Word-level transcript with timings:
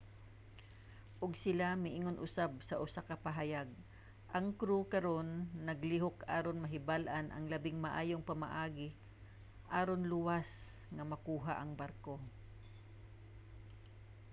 ug 1.23 1.31
sila 1.43 1.69
miingon 1.83 2.21
usab 2.25 2.51
sa 2.67 2.75
usa 2.85 3.01
ka 3.09 3.15
pahayag 3.25 3.69
ang 4.37 4.47
crew 4.59 4.81
karon 4.93 5.29
naglihok 5.67 6.17
aron 6.37 6.61
mahibal-an 6.63 7.25
ang 7.31 7.45
labing 7.53 7.77
maayong 7.85 8.23
pamaagi 8.29 8.89
aron 9.79 10.03
luwas 10.11 10.49
nga 10.95 11.03
makuha 11.11 11.53
ang 11.57 11.71
barko 11.81 12.13